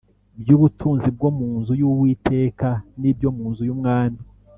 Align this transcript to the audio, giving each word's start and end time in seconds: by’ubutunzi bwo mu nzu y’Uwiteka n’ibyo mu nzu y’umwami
by’ubutunzi 0.41 1.07
bwo 1.15 1.29
mu 1.37 1.47
nzu 1.59 1.71
y’Uwiteka 1.81 2.69
n’ibyo 2.99 3.29
mu 3.35 3.43
nzu 3.51 3.63
y’umwami 3.69 4.21